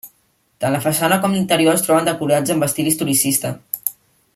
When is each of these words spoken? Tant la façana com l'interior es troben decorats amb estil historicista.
Tant 0.63 0.73
la 0.75 0.79
façana 0.85 1.19
com 1.25 1.35
l'interior 1.37 1.77
es 1.81 1.85
troben 1.89 2.11
decorats 2.11 2.55
amb 2.57 2.69
estil 2.71 2.91
historicista. 2.93 3.57